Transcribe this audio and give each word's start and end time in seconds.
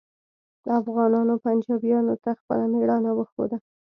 افغانانو 0.79 1.33
پنجابیانو 1.45 2.15
ته 2.23 2.31
خپله 2.39 2.65
میړانه 2.73 3.11
وښوده 3.13 3.57